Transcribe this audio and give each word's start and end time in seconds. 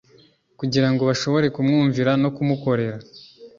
kugira 0.59 0.87
ngo 0.91 1.01
bashobore 1.09 1.47
kumwumvira 1.55 2.11
no 2.21 2.29
kumukorera. 2.35 2.97